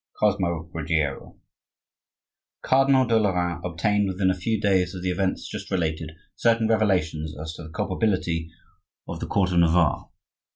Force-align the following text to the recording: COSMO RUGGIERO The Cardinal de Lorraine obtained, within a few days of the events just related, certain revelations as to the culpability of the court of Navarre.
COSMO 0.19 0.71
RUGGIERO 0.73 1.35
The 2.63 2.67
Cardinal 2.67 3.05
de 3.05 3.19
Lorraine 3.19 3.61
obtained, 3.63 4.07
within 4.07 4.31
a 4.31 4.35
few 4.35 4.59
days 4.59 4.95
of 4.95 5.03
the 5.03 5.11
events 5.11 5.47
just 5.47 5.69
related, 5.69 6.13
certain 6.35 6.67
revelations 6.67 7.35
as 7.39 7.53
to 7.53 7.61
the 7.61 7.69
culpability 7.69 8.49
of 9.07 9.19
the 9.19 9.27
court 9.27 9.51
of 9.51 9.59
Navarre. 9.59 10.07